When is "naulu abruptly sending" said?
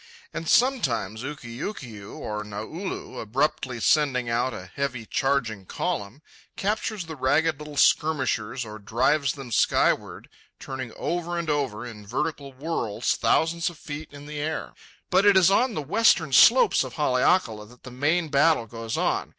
2.43-4.31